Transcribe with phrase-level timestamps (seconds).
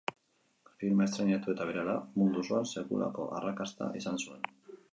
[0.83, 4.53] Filma estreinatu eta berehala mundu osoan sekulako arrakasta izan zuen.